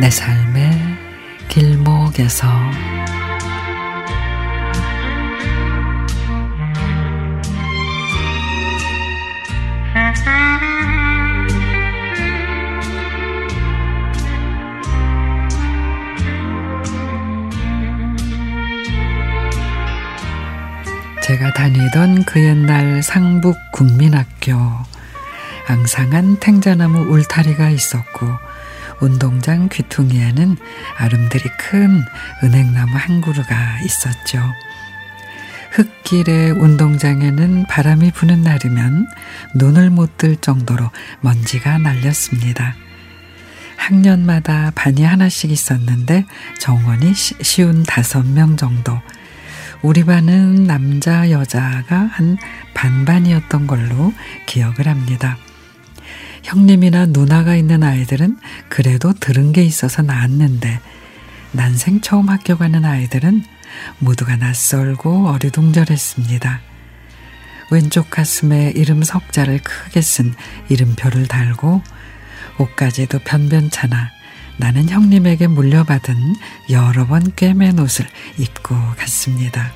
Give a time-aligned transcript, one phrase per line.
[0.00, 0.70] 내 삶의
[1.48, 2.48] 길목에서.
[21.22, 24.56] 제가 다니던 그 옛날 상북 국민학교
[25.68, 28.26] 앙상한 탱자나무 울타리가 있었고
[29.00, 30.56] 운동장 귀퉁이에는
[30.96, 32.02] 아름드리 큰
[32.42, 34.42] 은행나무 한 그루가 있었죠.
[35.72, 39.06] 흙길의 운동장에는 바람이 부는 날이면
[39.54, 42.74] 눈을 못 뜰 정도로 먼지가 날렸습니다.
[43.76, 46.26] 학년마다 반이 하나씩 있었는데
[46.58, 49.00] 정원이 쉬운 다섯 명 정도.
[49.82, 52.36] 우리 반은 남자 여자가 한
[52.74, 54.12] 반반이었던 걸로
[54.44, 55.38] 기억을 합니다.
[56.42, 58.38] 형님이나 누나가 있는 아이들은
[58.68, 60.80] 그래도 들은 게 있어서 나았는데
[61.52, 63.44] 난생 처음 학교 가는 아이들은
[63.98, 66.60] 모두가 낯설고 어리둥절했습니다.
[67.70, 70.34] 왼쪽 가슴에 이름 석자를 크게 쓴
[70.68, 71.82] 이름표를 달고
[72.58, 74.10] 옷까지도 변변찮아
[74.56, 76.36] 나는 형님에게 물려받은
[76.70, 78.06] 여러 번 꿰맨 옷을
[78.38, 79.72] 입고 갔습니다.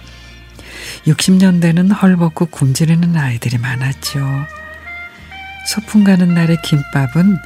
[1.07, 4.21] 60년대는 헐벗고 굶주리는 아이들이 많았죠.
[5.67, 7.39] 소풍 가는 날의 김밥은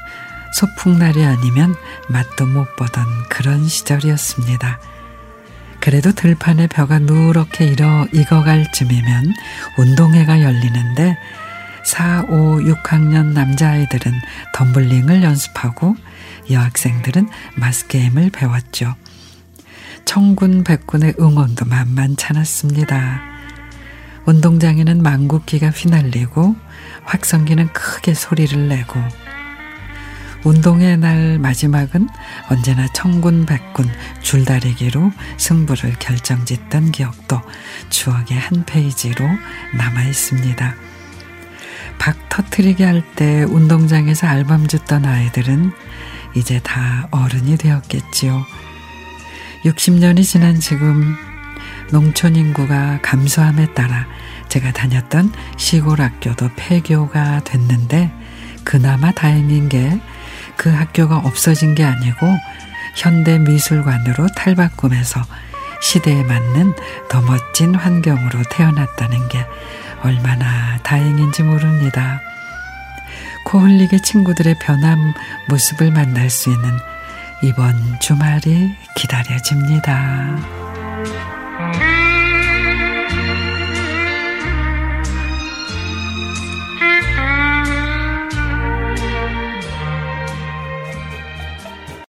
[0.53, 1.75] 소풍날이 아니면
[2.09, 4.81] 맛도 못 보던 그런 시절이었습니다.
[5.81, 9.35] 그래도 들판에 벼가 누렇게 일어 익어갈 쯤이면
[9.79, 11.17] 운동회가 열리는데
[11.85, 14.13] 4, 5, 6학년 남자아이들은
[14.55, 15.97] 덤블링을 연습하고
[16.51, 18.95] 여학생들은 마스게임을 배웠죠.
[20.05, 23.28] 청군 백군의 응원도 만만찮았습니다.
[24.29, 26.55] 운동장에는 망국기가 휘날리고
[27.05, 29.01] 확성기는 크게 소리를 내고
[30.45, 32.11] 운동의 날 마지막은
[32.51, 33.89] 언제나 청군 백군
[34.21, 37.41] 줄다리기로 승부를 결정짓던 기억도
[37.89, 39.25] 추억의 한 페이지로
[39.75, 40.75] 남아 있습니다.
[41.99, 45.73] 박 터트리게 할 때 운동장에서 알밤 줬던 아이들은
[46.37, 48.45] 이제 다 어른이 되었겠지요.
[49.65, 51.17] 60년이 지난 지금
[51.91, 54.07] 농촌 인구가 감소함에 따라
[54.49, 58.13] 제가 다녔던 시골 학교도 폐교가 됐는데
[58.65, 59.99] 그나마 다행인 게
[60.59, 62.27] 그 학교가 없어진 게 아니고
[62.97, 65.23] 현대 미술관으로 탈바꿈해서
[65.81, 66.75] 시대에 맞는
[67.09, 69.47] 더 멋진 환경으로 태어났다는 게
[70.03, 72.21] 얼마나 다행인지 모릅니다.
[73.45, 75.15] 코 흘리게 친구들의 변함
[75.49, 76.71] 모습을 만날 수 있는
[77.43, 81.38] 이번 주말이 기다려집니다.
[81.59, 81.98] Mm-hmm.